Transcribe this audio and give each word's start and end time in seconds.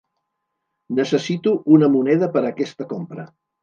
Necessito 1.01 1.55
una 1.77 1.93
moneda 1.99 2.35
per 2.39 2.47
aquesta 2.53 2.93
compra. 2.99 3.33